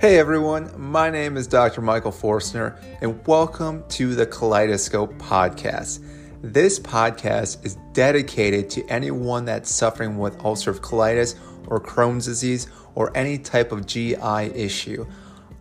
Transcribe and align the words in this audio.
Hey 0.00 0.18
everyone, 0.18 0.72
my 0.78 1.10
name 1.10 1.36
is 1.36 1.46
Dr. 1.46 1.82
Michael 1.82 2.10
Forstner, 2.10 2.80
and 3.02 3.20
welcome 3.26 3.84
to 3.88 4.14
the 4.14 4.24
Kaleidoscope 4.24 5.12
Podcast. 5.18 6.02
This 6.40 6.78
podcast 6.78 7.62
is 7.66 7.76
dedicated 7.92 8.70
to 8.70 8.86
anyone 8.86 9.44
that's 9.44 9.70
suffering 9.70 10.16
with 10.16 10.38
ulcerative 10.38 10.80
colitis 10.80 11.34
or 11.66 11.82
Crohn's 11.82 12.24
disease 12.24 12.68
or 12.94 13.14
any 13.14 13.36
type 13.36 13.72
of 13.72 13.84
GI 13.84 14.16
issue. 14.54 15.06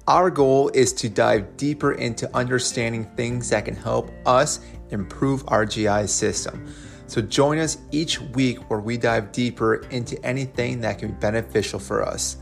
Our 0.08 0.30
goal 0.30 0.70
is 0.70 0.94
to 0.94 1.10
dive 1.10 1.58
deeper 1.58 1.92
into 1.92 2.34
understanding 2.34 3.12
things 3.18 3.50
that 3.50 3.66
can 3.66 3.76
help 3.76 4.10
us 4.26 4.62
improve 4.92 5.44
our 5.50 5.66
GI 5.66 6.08
system. 6.08 6.74
So 7.08 7.22
join 7.22 7.58
us 7.58 7.78
each 7.92 8.22
week 8.22 8.70
where 8.70 8.80
we 8.80 8.96
dive 8.96 9.34
deeper 9.34 9.84
into 9.90 10.18
anything 10.26 10.80
that 10.80 10.98
can 10.98 11.10
be 11.10 11.16
beneficial 11.16 11.78
for 11.78 12.06
us. 12.06 12.38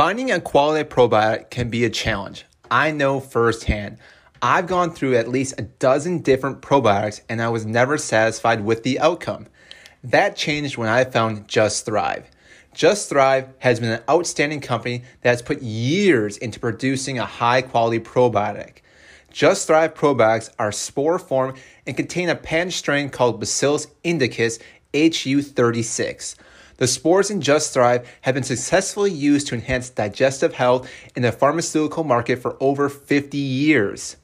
Finding 0.00 0.30
a 0.30 0.40
quality 0.40 0.88
probiotic 0.88 1.50
can 1.50 1.68
be 1.68 1.84
a 1.84 1.90
challenge. 1.90 2.46
I 2.70 2.90
know 2.90 3.20
firsthand. 3.20 3.98
I've 4.40 4.66
gone 4.66 4.94
through 4.94 5.14
at 5.14 5.28
least 5.28 5.60
a 5.60 5.64
dozen 5.64 6.22
different 6.22 6.62
probiotics 6.62 7.20
and 7.28 7.42
I 7.42 7.50
was 7.50 7.66
never 7.66 7.98
satisfied 7.98 8.64
with 8.64 8.82
the 8.82 8.98
outcome. 8.98 9.48
That 10.02 10.36
changed 10.36 10.78
when 10.78 10.88
I 10.88 11.04
found 11.04 11.48
Just 11.48 11.84
Thrive. 11.84 12.30
Just 12.72 13.10
Thrive 13.10 13.50
has 13.58 13.78
been 13.78 13.90
an 13.90 14.02
outstanding 14.08 14.62
company 14.62 15.02
that 15.20 15.32
has 15.32 15.42
put 15.42 15.60
years 15.60 16.38
into 16.38 16.58
producing 16.58 17.18
a 17.18 17.26
high 17.26 17.60
quality 17.60 18.00
probiotic. 18.00 18.78
Just 19.30 19.66
Thrive 19.66 19.92
probiotics 19.92 20.48
are 20.58 20.72
spore 20.72 21.18
form 21.18 21.56
and 21.86 21.94
contain 21.94 22.30
a 22.30 22.34
patent 22.34 22.72
strain 22.72 23.10
called 23.10 23.38
Bacillus 23.38 23.86
indicus 24.02 24.60
HU36. 24.94 26.36
The 26.80 26.86
spores 26.86 27.30
in 27.30 27.42
Just 27.42 27.74
Thrive 27.74 28.08
have 28.22 28.34
been 28.34 28.42
successfully 28.42 29.12
used 29.12 29.48
to 29.48 29.54
enhance 29.54 29.90
digestive 29.90 30.54
health 30.54 30.90
in 31.14 31.20
the 31.20 31.30
pharmaceutical 31.30 32.04
market 32.04 32.38
for 32.38 32.56
over 32.58 32.88
50 32.88 33.36
years. 33.36 34.16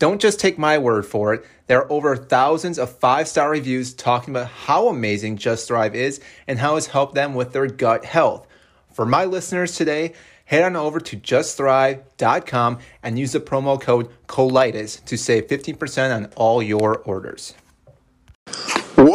Don't 0.00 0.20
just 0.20 0.40
take 0.40 0.58
my 0.58 0.78
word 0.78 1.06
for 1.06 1.32
it. 1.32 1.44
There 1.68 1.78
are 1.78 1.92
over 1.92 2.16
thousands 2.16 2.80
of 2.80 2.98
five 2.98 3.28
star 3.28 3.50
reviews 3.50 3.94
talking 3.94 4.34
about 4.34 4.48
how 4.48 4.88
amazing 4.88 5.36
Just 5.36 5.68
Thrive 5.68 5.94
is 5.94 6.20
and 6.48 6.58
how 6.58 6.74
it's 6.74 6.88
helped 6.88 7.14
them 7.14 7.34
with 7.34 7.52
their 7.52 7.68
gut 7.68 8.04
health. 8.04 8.48
For 8.92 9.06
my 9.06 9.24
listeners 9.24 9.76
today, 9.76 10.12
head 10.46 10.64
on 10.64 10.74
over 10.74 10.98
to 10.98 11.16
justthrive.com 11.16 12.78
and 13.04 13.16
use 13.16 13.30
the 13.30 13.38
promo 13.38 13.80
code 13.80 14.10
COLITIS 14.26 15.02
to 15.04 15.16
save 15.16 15.46
15% 15.46 16.16
on 16.16 16.32
all 16.34 16.60
your 16.60 16.98
orders. 16.98 17.54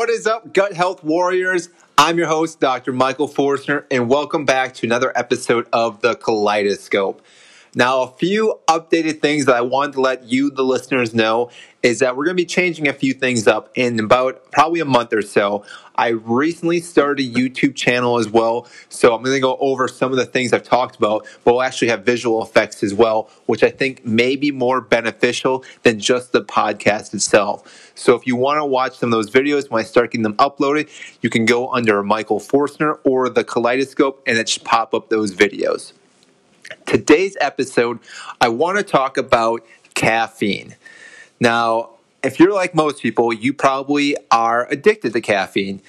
What 0.02 0.10
is 0.10 0.26
up, 0.26 0.52
gut 0.52 0.74
health 0.74 1.04
warriors? 1.04 1.70
I'm 1.96 2.18
your 2.18 2.26
host, 2.26 2.60
Dr. 2.60 2.92
Michael 2.92 3.28
Forstner, 3.28 3.86
and 3.92 4.10
welcome 4.10 4.46
back 4.46 4.74
to 4.74 4.88
another 4.88 5.16
episode 5.16 5.68
of 5.72 6.02
the 6.02 6.16
Kaleidoscope. 6.16 7.22
Now, 7.74 8.02
a 8.02 8.12
few 8.12 8.60
updated 8.68 9.22
things 9.22 9.46
that 9.46 9.56
I 9.56 9.62
wanted 9.62 9.94
to 9.94 10.02
let 10.02 10.26
you, 10.26 10.52
the 10.52 10.64
listeners, 10.64 11.14
know 11.14 11.50
is 11.82 12.00
that 12.00 12.18
we're 12.18 12.26
going 12.26 12.36
to 12.36 12.44
be 12.44 12.46
changing 12.46 12.90
a 12.90 12.94
few 12.94 13.14
things 13.14 13.48
up 13.48 13.72
in 13.76 13.98
about 13.98 14.52
probably 14.52 14.82
a 14.82 14.86
month 14.86 15.14
or 15.14 15.22
so. 15.22 15.64
I 15.96 16.10
recently 16.10 16.82
started 16.82 17.26
a 17.26 17.30
YouTube 17.30 17.76
channel 17.76 18.20
as 18.20 18.28
well, 18.28 18.68
so 18.90 19.16
I'm 19.16 19.24
going 19.24 19.38
to 19.38 19.40
go 19.40 19.56
over 19.62 19.88
some 19.88 20.12
of 20.12 20.18
the 20.18 20.26
things 20.26 20.52
I've 20.52 20.64
talked 20.64 20.98
about, 20.98 21.26
but 21.46 21.54
we'll 21.54 21.62
actually 21.62 21.88
have 21.88 22.04
visual 22.04 22.44
effects 22.44 22.84
as 22.84 22.94
well, 22.94 23.30
which 23.46 23.64
I 23.64 23.70
think 23.70 24.06
may 24.06 24.36
be 24.36 24.52
more 24.52 24.82
beneficial 24.82 25.64
than 25.84 25.98
just 25.98 26.34
the 26.34 26.44
podcast 26.44 27.14
itself. 27.14 27.94
So 27.96 28.16
if 28.16 28.28
you 28.28 28.36
want 28.36 28.58
to 28.58 28.66
watch 28.66 28.98
some 28.98 29.14
of 29.14 29.18
those 29.18 29.32
videos 29.32 29.70
when 29.70 29.80
I 29.80 29.86
start 29.86 30.12
getting 30.12 30.24
them 30.24 30.36
uploaded, 30.36 30.90
you 31.22 31.30
can 31.30 31.46
go 31.46 31.72
under 31.72 32.04
Michael 32.04 32.42
Forstner 32.42 33.00
or 33.06 33.30
the 33.30 33.46
Kaleidoscope 33.46 34.24
and 34.28 34.38
it 34.38 34.50
should 34.50 34.66
pop 34.66 34.94
up 34.94 35.10
those 35.10 35.34
videos. 35.34 35.94
Today's 36.86 37.38
episode, 37.40 38.00
I 38.40 38.50
want 38.50 38.78
to 38.78 38.84
talk 38.84 39.18
about 39.18 39.66
caffeine. 39.94 40.76
Now, 41.40 41.92
if 42.24 42.40
you're 42.40 42.54
like 42.54 42.76
most 42.76 43.02
people, 43.02 43.34
you 43.34 43.54
probably 43.54 44.16
are 44.30 44.68
addicted 44.70 45.14
to 45.14 45.22
caffeine. 45.22 45.82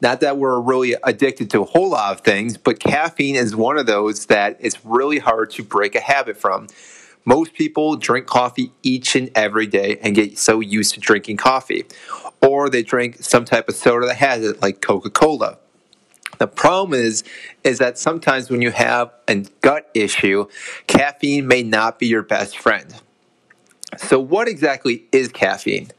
Not 0.00 0.20
that 0.20 0.38
we're 0.38 0.60
really 0.60 0.96
addicted 1.04 1.50
to 1.50 1.60
a 1.60 1.64
whole 1.64 1.90
lot 1.90 2.12
of 2.12 2.20
things, 2.22 2.56
but 2.56 2.80
caffeine 2.80 3.36
is 3.36 3.54
one 3.54 3.78
of 3.78 3.86
those 3.86 4.26
that 4.26 4.56
it's 4.60 4.84
really 4.84 5.18
hard 5.18 5.50
to 5.52 5.62
break 5.62 5.94
a 5.94 6.00
habit 6.00 6.36
from. 6.36 6.68
Most 7.24 7.52
people 7.52 7.96
drink 7.96 8.26
coffee 8.26 8.72
each 8.82 9.14
and 9.14 9.30
every 9.34 9.66
day 9.66 9.98
and 10.02 10.14
get 10.14 10.38
so 10.38 10.60
used 10.60 10.94
to 10.94 11.00
drinking 11.00 11.36
coffee. 11.36 11.84
Or 12.40 12.70
they 12.70 12.82
drink 12.82 13.16
some 13.20 13.44
type 13.44 13.68
of 13.68 13.74
soda 13.74 14.06
that 14.06 14.16
has 14.16 14.42
it, 14.42 14.62
like 14.62 14.80
Coca 14.80 15.10
Cola. 15.10 15.58
The 16.38 16.46
problem 16.46 16.98
is, 16.98 17.24
is 17.64 17.78
that 17.78 17.98
sometimes 17.98 18.50
when 18.50 18.62
you 18.62 18.70
have 18.70 19.12
a 19.28 19.44
gut 19.60 19.90
issue, 19.94 20.46
caffeine 20.86 21.46
may 21.46 21.62
not 21.62 21.98
be 21.98 22.06
your 22.06 22.22
best 22.22 22.58
friend. 22.58 22.94
So, 23.98 24.20
what 24.20 24.48
exactly 24.48 25.04
is 25.12 25.28
caffeine? 25.28 25.90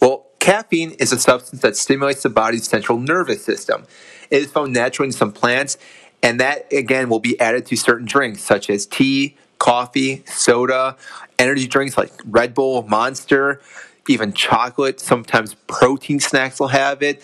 Well, 0.00 0.26
caffeine 0.38 0.92
is 0.92 1.12
a 1.12 1.18
substance 1.18 1.62
that 1.62 1.76
stimulates 1.76 2.22
the 2.22 2.30
body's 2.30 2.68
central 2.68 2.98
nervous 2.98 3.44
system. 3.44 3.84
It 4.30 4.42
is 4.42 4.50
found 4.50 4.72
naturally 4.72 5.08
in 5.08 5.12
some 5.12 5.32
plants, 5.32 5.78
and 6.22 6.38
that 6.40 6.72
again 6.72 7.08
will 7.08 7.20
be 7.20 7.38
added 7.40 7.66
to 7.66 7.76
certain 7.76 8.06
drinks 8.06 8.42
such 8.42 8.68
as 8.70 8.86
tea, 8.86 9.36
coffee, 9.58 10.22
soda, 10.26 10.96
energy 11.38 11.66
drinks 11.66 11.96
like 11.96 12.12
Red 12.24 12.54
Bull, 12.54 12.82
Monster, 12.82 13.60
even 14.08 14.32
chocolate. 14.32 15.00
Sometimes 15.00 15.54
protein 15.66 16.20
snacks 16.20 16.60
will 16.60 16.68
have 16.68 17.02
it. 17.02 17.22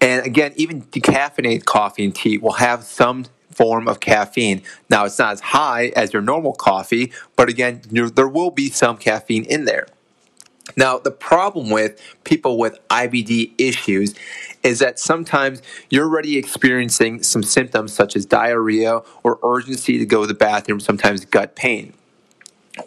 And 0.00 0.26
again, 0.26 0.52
even 0.56 0.82
decaffeinated 0.82 1.64
coffee 1.64 2.04
and 2.04 2.14
tea 2.14 2.38
will 2.38 2.52
have 2.52 2.84
some 2.84 3.26
form 3.50 3.88
of 3.88 4.00
caffeine. 4.00 4.62
Now, 4.90 5.06
it's 5.06 5.18
not 5.18 5.32
as 5.32 5.40
high 5.40 5.92
as 5.96 6.12
your 6.12 6.20
normal 6.20 6.52
coffee, 6.52 7.12
but 7.36 7.48
again, 7.48 7.80
there 7.90 8.28
will 8.28 8.50
be 8.50 8.68
some 8.68 8.98
caffeine 8.98 9.44
in 9.44 9.64
there. 9.64 9.86
Now, 10.76 10.98
the 10.98 11.12
problem 11.12 11.70
with 11.70 11.98
people 12.24 12.58
with 12.58 12.78
IBD 12.88 13.52
issues 13.56 14.14
is 14.62 14.80
that 14.80 14.98
sometimes 14.98 15.62
you're 15.88 16.06
already 16.06 16.36
experiencing 16.36 17.22
some 17.22 17.42
symptoms 17.42 17.92
such 17.92 18.16
as 18.16 18.26
diarrhea 18.26 19.00
or 19.22 19.38
urgency 19.42 19.96
to 19.96 20.04
go 20.04 20.22
to 20.22 20.26
the 20.26 20.34
bathroom, 20.34 20.80
sometimes 20.80 21.24
gut 21.24 21.54
pain. 21.54 21.94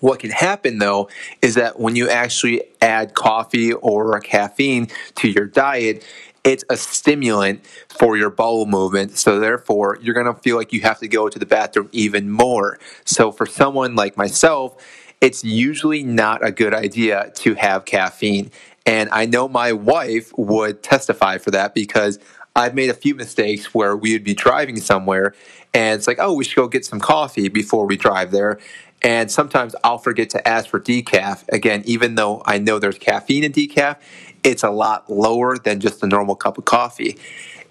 What 0.02 0.20
can 0.20 0.30
happen 0.30 0.78
though 0.78 1.10
is 1.42 1.56
that 1.56 1.80
when 1.80 1.96
you 1.96 2.10
actually 2.10 2.62
add 2.80 3.16
coffee 3.16 3.74
or 3.74 4.20
caffeine 4.20 4.90
to 5.16 5.30
your 5.30 5.48
diet, 5.48 6.06
it's 6.44 6.64
a 6.70 6.78
stimulant 6.78 7.66
for 7.90 8.18
your 8.18 8.30
bowel 8.30 8.66
movement. 8.66 9.18
So 9.18 9.40
therefore, 9.40 9.98
you're 10.02 10.14
going 10.14 10.34
to 10.34 10.40
feel 10.42 10.56
like 10.56 10.74
you 10.74 10.82
have 10.82 11.00
to 11.00 11.08
go 11.08 11.30
to 11.30 11.40
the 11.40 11.46
bathroom 11.46 11.90
even 11.92 12.30
more. 12.30 12.80
So 13.06 13.32
for 13.32 13.46
someone 13.46 13.96
like 13.96 14.18
myself, 14.18 14.76
it's 15.22 15.44
usually 15.44 16.04
not 16.04 16.46
a 16.46 16.52
good 16.52 16.74
idea 16.74 17.32
to 17.36 17.56
have 17.56 17.86
caffeine. 17.86 18.52
And 18.86 19.10
I 19.12 19.26
know 19.26 19.48
my 19.48 19.74
wife 19.74 20.32
would 20.38 20.82
testify 20.82 21.38
for 21.38 21.52
that 21.52 21.74
because 21.74 22.20
I've 22.56 22.74
made 22.74 22.90
a 22.90 22.94
few 22.94 23.16
mistakes 23.16 23.74
where 23.74 23.96
we 23.96 24.14
would 24.14 24.24
be 24.24 24.34
driving 24.34 24.78
somewhere 24.78 25.34
and 25.74 25.98
it's 25.98 26.08
like, 26.08 26.18
oh, 26.20 26.34
we 26.34 26.44
should 26.44 26.56
go 26.56 26.68
get 26.68 26.86
some 26.86 27.00
coffee 27.00 27.48
before 27.48 27.86
we 27.86 27.96
drive 27.96 28.32
there. 28.32 28.60
And 29.02 29.32
sometimes 29.32 29.76
I'll 29.84 29.98
forget 29.98 30.30
to 30.32 30.48
ask 30.48 30.68
for 30.68 30.80
decaf. 30.80 31.48
Again, 31.50 31.84
even 31.86 32.16
though 32.16 32.42
I 32.46 32.58
know 32.58 32.80
there's 32.80 32.98
caffeine 32.98 33.44
in 33.44 33.54
decaf, 33.54 33.98
it's 34.44 34.64
a 34.64 34.70
lot 34.70 35.10
lower 35.10 35.58
than 35.58 35.80
just 35.80 36.04
a 36.04 36.08
normal 36.08 36.36
cup 36.36 36.58
of 36.58 36.66
coffee. 36.66 37.18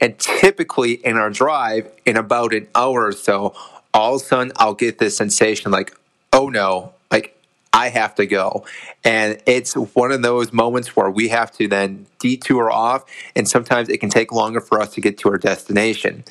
And 0.01 0.19
typically 0.19 0.93
in 0.93 1.17
our 1.17 1.31
drive, 1.31 1.91
in 2.07 2.17
about 2.17 2.55
an 2.55 2.69
hour 2.75 3.07
or 3.07 3.13
so, 3.13 3.55
all 3.93 4.17
of 4.17 4.23
a 4.23 4.25
sudden 4.25 4.53
I'll 4.57 4.75
get 4.75 4.99
this 4.99 5.17
sensation 5.17 5.73
like, 5.73 5.97
oh 6.33 6.49
no, 6.49 6.93
like 7.11 7.37
I 7.73 7.89
have 7.89 8.15
to 8.17 8.27
go. 8.27 8.65
And 9.05 9.41
it's 9.47 9.75
one 9.75 10.13
of 10.13 10.23
those 10.23 10.53
moments 10.53 10.95
where 10.97 11.11
we 11.11 11.29
have 11.29 11.51
to 11.53 11.69
then 11.69 12.07
detour 12.19 12.71
off, 12.71 13.05
and 13.37 13.49
sometimes 13.49 13.89
it 13.89 13.99
can 13.99 14.11
take 14.11 14.33
longer 14.33 14.61
for 14.61 14.81
us 14.81 14.95
to 14.95 15.01
get 15.01 15.19
to 15.19 15.31
our 15.31 15.39
destination. 15.39 16.25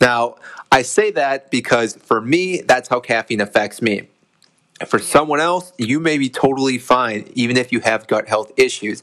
Now, 0.00 0.36
I 0.70 0.82
say 0.82 1.10
that 1.12 1.50
because 1.50 1.96
for 1.96 2.20
me, 2.20 2.60
that's 2.60 2.88
how 2.88 3.00
caffeine 3.00 3.40
affects 3.40 3.80
me. 3.82 4.08
For 4.86 4.98
someone 4.98 5.40
else, 5.40 5.72
you 5.76 5.98
may 5.98 6.18
be 6.18 6.28
totally 6.28 6.78
fine, 6.78 7.30
even 7.34 7.56
if 7.56 7.72
you 7.72 7.80
have 7.80 8.06
gut 8.06 8.28
health 8.28 8.52
issues. 8.56 9.02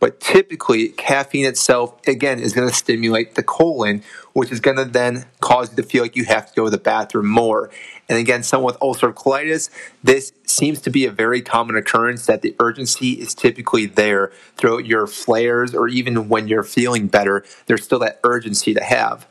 But 0.00 0.18
typically, 0.18 0.88
caffeine 0.88 1.44
itself, 1.44 1.94
again, 2.08 2.40
is 2.40 2.54
going 2.54 2.68
to 2.68 2.74
stimulate 2.74 3.34
the 3.34 3.42
colon, 3.42 4.02
which 4.32 4.50
is 4.50 4.58
going 4.58 4.78
to 4.78 4.86
then 4.86 5.26
cause 5.40 5.70
you 5.70 5.76
to 5.76 5.82
feel 5.82 6.02
like 6.02 6.16
you 6.16 6.24
have 6.24 6.48
to 6.48 6.54
go 6.54 6.64
to 6.64 6.70
the 6.70 6.78
bathroom 6.78 7.28
more. 7.28 7.70
And 8.08 8.18
again, 8.18 8.42
someone 8.42 8.72
with 8.72 8.80
ulcerative 8.80 9.14
colitis, 9.14 9.68
this 10.02 10.32
seems 10.46 10.80
to 10.80 10.90
be 10.90 11.04
a 11.04 11.10
very 11.10 11.42
common 11.42 11.76
occurrence 11.76 12.26
that 12.26 12.40
the 12.40 12.56
urgency 12.58 13.12
is 13.12 13.34
typically 13.34 13.84
there 13.86 14.32
throughout 14.56 14.86
your 14.86 15.06
flares 15.06 15.74
or 15.74 15.86
even 15.86 16.28
when 16.30 16.48
you're 16.48 16.64
feeling 16.64 17.06
better, 17.06 17.44
there's 17.66 17.84
still 17.84 17.98
that 18.00 18.18
urgency 18.24 18.72
to 18.72 18.82
have. 18.82 19.28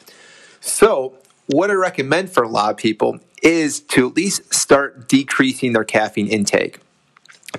So, 0.61 1.15
what 1.47 1.71
I 1.71 1.73
recommend 1.73 2.31
for 2.31 2.43
a 2.43 2.47
lot 2.47 2.69
of 2.69 2.77
people 2.77 3.19
is 3.41 3.79
to 3.79 4.07
at 4.07 4.15
least 4.15 4.53
start 4.53 5.09
decreasing 5.09 5.73
their 5.73 5.83
caffeine 5.83 6.27
intake. 6.27 6.79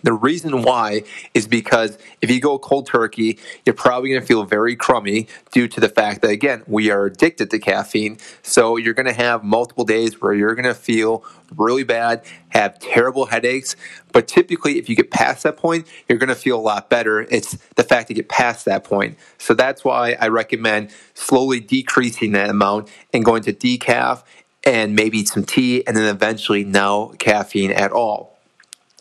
The 0.02 0.12
reason 0.12 0.62
why 0.62 1.02
is 1.34 1.46
because 1.46 1.98
if 2.20 2.30
you 2.30 2.40
go 2.40 2.58
cold 2.58 2.86
turkey, 2.86 3.38
you're 3.64 3.74
probably 3.74 4.10
going 4.10 4.20
to 4.20 4.26
feel 4.26 4.44
very 4.44 4.76
crummy 4.76 5.28
due 5.52 5.68
to 5.68 5.80
the 5.80 5.88
fact 5.88 6.22
that, 6.22 6.30
again, 6.30 6.62
we 6.66 6.90
are 6.90 7.06
addicted 7.06 7.50
to 7.50 7.58
caffeine. 7.58 8.18
So 8.42 8.76
you're 8.76 8.94
going 8.94 9.06
to 9.06 9.12
have 9.12 9.44
multiple 9.44 9.84
days 9.84 10.20
where 10.20 10.32
you're 10.32 10.54
going 10.54 10.64
to 10.64 10.74
feel 10.74 11.24
really 11.56 11.84
bad, 11.84 12.22
have 12.50 12.78
terrible 12.78 13.26
headaches. 13.26 13.76
But 14.12 14.28
typically, 14.28 14.78
if 14.78 14.88
you 14.88 14.96
get 14.96 15.10
past 15.10 15.42
that 15.42 15.56
point, 15.56 15.86
you're 16.08 16.18
going 16.18 16.28
to 16.28 16.34
feel 16.34 16.58
a 16.58 16.60
lot 16.60 16.88
better. 16.88 17.20
It's 17.22 17.58
the 17.76 17.84
fact 17.84 18.08
to 18.08 18.14
get 18.14 18.28
past 18.28 18.64
that 18.64 18.84
point. 18.84 19.18
So 19.38 19.54
that's 19.54 19.84
why 19.84 20.16
I 20.20 20.28
recommend 20.28 20.90
slowly 21.14 21.60
decreasing 21.60 22.32
that 22.32 22.50
amount 22.50 22.88
and 23.12 23.24
going 23.24 23.42
to 23.44 23.52
decaf 23.52 24.22
and 24.64 24.94
maybe 24.94 25.24
some 25.24 25.42
tea, 25.42 25.86
and 25.86 25.96
then 25.96 26.04
eventually 26.04 26.64
no 26.64 27.14
caffeine 27.18 27.70
at 27.70 27.92
all 27.92 28.39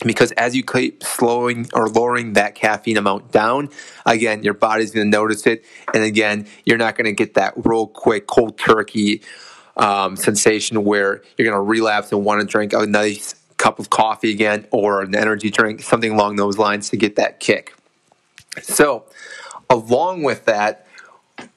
because 0.05 0.31
as 0.33 0.55
you 0.55 0.63
keep 0.63 1.03
slowing 1.03 1.67
or 1.73 1.87
lowering 1.87 2.33
that 2.33 2.55
caffeine 2.55 2.97
amount 2.97 3.31
down, 3.31 3.69
again, 4.05 4.43
your 4.43 4.53
body's 4.53 4.91
going 4.91 5.05
to 5.05 5.17
notice 5.17 5.45
it. 5.45 5.65
And 5.93 6.03
again, 6.03 6.47
you're 6.65 6.77
not 6.77 6.95
going 6.95 7.05
to 7.05 7.11
get 7.13 7.33
that 7.33 7.53
real 7.57 7.87
quick 7.87 8.27
cold 8.27 8.57
turkey 8.57 9.21
um, 9.77 10.15
sensation 10.15 10.83
where 10.83 11.21
you're 11.37 11.49
going 11.49 11.57
to 11.57 11.61
relapse 11.61 12.11
and 12.11 12.23
want 12.23 12.41
to 12.41 12.47
drink 12.47 12.73
a 12.73 12.85
nice 12.85 13.35
cup 13.57 13.79
of 13.79 13.89
coffee 13.89 14.31
again 14.31 14.65
or 14.71 15.01
an 15.01 15.15
energy 15.15 15.49
drink, 15.49 15.81
something 15.81 16.11
along 16.11 16.37
those 16.37 16.57
lines 16.57 16.89
to 16.89 16.97
get 16.97 17.15
that 17.17 17.39
kick. 17.39 17.75
So, 18.61 19.05
along 19.69 20.23
with 20.23 20.45
that, 20.45 20.87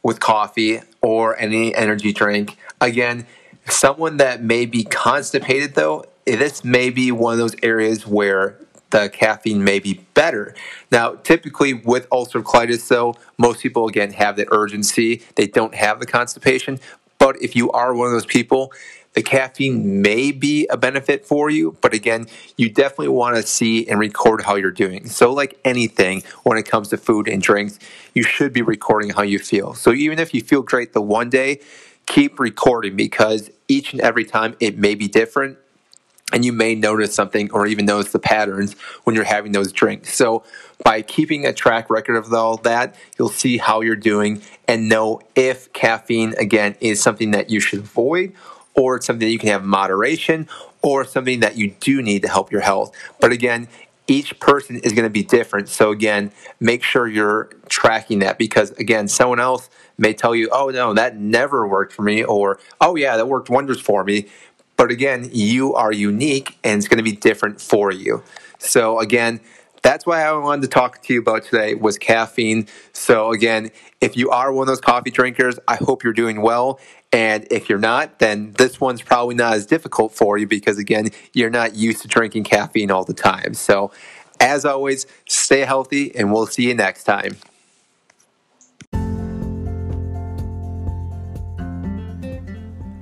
with 0.02 0.20
coffee 0.20 0.80
or 1.00 1.38
any 1.38 1.74
energy 1.74 2.12
drink, 2.12 2.56
again, 2.80 3.26
someone 3.68 4.16
that 4.18 4.42
may 4.42 4.66
be 4.66 4.84
constipated 4.84 5.74
though 5.74 6.04
this 6.24 6.64
may 6.64 6.90
be 6.90 7.12
one 7.12 7.32
of 7.32 7.38
those 7.38 7.56
areas 7.62 8.06
where 8.06 8.58
the 8.90 9.08
caffeine 9.08 9.64
may 9.64 9.78
be 9.78 10.04
better. 10.14 10.54
Now, 10.90 11.14
typically 11.14 11.74
with 11.74 12.08
ulcerative 12.10 12.44
colitis, 12.44 12.86
though, 12.88 13.14
most 13.38 13.62
people 13.62 13.88
again 13.88 14.12
have 14.12 14.36
the 14.36 14.46
urgency. 14.52 15.22
They 15.34 15.46
don't 15.46 15.74
have 15.74 15.98
the 15.98 16.06
constipation. 16.06 16.78
But 17.19 17.40
if 17.40 17.56
you 17.56 17.70
are 17.72 17.94
one 17.94 18.06
of 18.08 18.12
those 18.12 18.26
people, 18.26 18.72
the 19.14 19.22
caffeine 19.22 20.00
may 20.00 20.32
be 20.32 20.66
a 20.69 20.76
benefit 20.76 21.26
for 21.26 21.50
you, 21.50 21.76
but 21.82 21.92
again, 21.92 22.26
you 22.56 22.70
definitely 22.70 23.08
want 23.08 23.36
to 23.36 23.42
see 23.42 23.86
and 23.86 24.00
record 24.00 24.42
how 24.42 24.54
you're 24.54 24.70
doing. 24.70 25.06
So, 25.08 25.32
like 25.32 25.58
anything, 25.64 26.22
when 26.44 26.56
it 26.56 26.62
comes 26.62 26.88
to 26.88 26.96
food 26.96 27.28
and 27.28 27.42
drinks, 27.42 27.78
you 28.14 28.22
should 28.22 28.54
be 28.54 28.62
recording 28.62 29.10
how 29.10 29.22
you 29.22 29.38
feel. 29.38 29.74
So, 29.74 29.92
even 29.92 30.19
if 30.19 30.32
you 30.32 30.40
feel 30.40 30.62
great 30.62 30.94
the 30.94 31.02
one 31.02 31.28
day, 31.28 31.60
keep 32.06 32.40
recording 32.40 32.96
because 32.96 33.50
each 33.69 33.92
and 33.92 34.00
every 34.00 34.24
time 34.24 34.56
it 34.60 34.78
may 34.78 34.94
be 34.94 35.08
different 35.08 35.58
and 36.32 36.44
you 36.44 36.52
may 36.52 36.75
notice 36.75 37.14
something 37.14 37.50
or 37.52 37.67
even 37.67 37.84
notice 37.84 38.12
the 38.12 38.19
patterns 38.19 38.75
when 39.05 39.14
you're 39.14 39.25
having 39.25 39.52
those 39.52 39.73
drinks. 39.73 40.14
So, 40.14 40.44
by 40.84 41.02
keeping 41.02 41.46
a 41.46 41.52
track 41.52 41.90
record 41.90 42.17
of 42.17 42.32
all 42.32 42.56
that, 42.58 42.96
you'll 43.17 43.29
see 43.29 43.56
how 43.58 43.82
you're 43.82 43.94
doing 43.94 44.43
and 44.67 44.88
know 44.88 45.20
if 45.37 45.73
caffeine, 45.73 46.34
again, 46.38 46.75
is 46.81 47.00
something 47.00 47.31
that 47.31 47.50
you 47.50 47.61
should 47.61 47.81
avoid 47.81 48.32
or 48.75 49.00
something 49.00 49.26
that 49.26 49.32
you 49.32 49.38
can 49.38 49.50
have 49.50 49.64
moderation 49.64 50.49
or 50.82 51.05
something 51.05 51.40
that 51.40 51.56
you 51.56 51.75
do 51.79 52.02
need 52.02 52.23
to 52.23 52.29
help 52.29 52.50
your 52.50 52.62
health. 52.62 52.93
But 53.20 53.31
again, 53.31 53.69
each 54.08 54.40
person 54.40 54.76
is 54.76 54.93
going 54.93 55.05
to 55.05 55.11
be 55.11 55.23
different. 55.23 55.69
So, 55.69 55.90
again, 55.93 56.32
make 56.58 56.82
sure 56.82 57.06
you're 57.06 57.50
tracking 57.69 58.19
that 58.19 58.37
because, 58.37 58.73
again, 58.73 59.06
someone 59.06 59.38
else 59.38 59.70
may 59.96 60.12
tell 60.12 60.34
you, 60.34 60.49
oh, 60.52 60.70
no, 60.70 60.93
that 60.94 61.17
never 61.17 61.67
worked 61.67 61.93
for 61.93 62.02
me, 62.02 62.25
or 62.25 62.58
oh, 62.81 62.96
yeah, 62.96 63.17
that 63.17 63.29
worked 63.29 63.49
wonders 63.49 63.81
for 63.81 64.02
me. 64.02 64.26
But 64.76 64.90
again, 64.90 65.28
you 65.32 65.74
are 65.74 65.92
unique 65.92 66.58
and 66.64 66.78
it's 66.78 66.88
going 66.88 66.98
to 66.98 67.04
be 67.04 67.12
different 67.12 67.60
for 67.60 67.92
you. 67.92 68.22
So 68.58 68.98
again, 69.00 69.40
that's 69.82 70.06
why 70.06 70.22
I 70.22 70.32
wanted 70.32 70.62
to 70.62 70.69
talk 70.69 71.02
to 71.02 71.12
you 71.12 71.20
about 71.20 71.44
today 71.44 71.74
was 71.74 71.98
caffeine. 71.98 72.69
So 72.92 73.32
again, 73.32 73.70
if 74.00 74.16
you 74.16 74.30
are 74.30 74.52
one 74.52 74.62
of 74.62 74.69
those 74.69 74.80
coffee 74.80 75.10
drinkers, 75.10 75.58
I 75.66 75.76
hope 75.76 76.04
you're 76.04 76.12
doing 76.12 76.40
well. 76.40 76.80
And 77.12 77.46
if 77.50 77.69
you're 77.69 77.78
not, 77.78 78.20
then 78.20 78.52
this 78.52 78.80
one's 78.80 79.02
probably 79.02 79.34
not 79.34 79.54
as 79.54 79.66
difficult 79.66 80.12
for 80.12 80.38
you 80.38 80.46
because 80.46 80.78
again, 80.78 81.10
you're 81.32 81.50
not 81.50 81.74
used 81.74 82.02
to 82.02 82.08
drinking 82.08 82.44
caffeine 82.44 82.90
all 82.90 83.04
the 83.04 83.12
time. 83.12 83.54
So 83.54 83.92
as 84.40 84.64
always, 84.64 85.06
stay 85.28 85.60
healthy 85.60 86.14
and 86.16 86.32
we'll 86.32 86.46
see 86.46 86.69
you 86.69 86.74
next 86.74 87.04
time. 87.04 87.36